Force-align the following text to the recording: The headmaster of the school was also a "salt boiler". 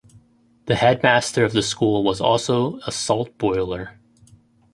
The 0.65 0.77
headmaster 0.77 1.45
of 1.45 1.51
the 1.53 1.61
school 1.61 2.03
was 2.03 2.19
also 2.19 2.79
a 2.87 2.91
"salt 2.91 3.37
boiler". 3.37 3.99